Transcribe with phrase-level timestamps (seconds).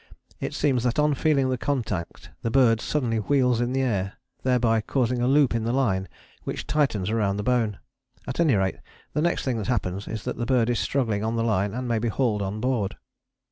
[0.39, 4.81] It seems that on feeling the contact the bird suddenly wheels in the air, thereby
[4.81, 6.07] causing a loop in the line
[6.43, 7.77] which tightens round the bone.
[8.25, 8.79] At any rate
[9.13, 11.87] the next thing that happens is that the bird is struggling on the line and
[11.87, 12.97] may be hauled on board.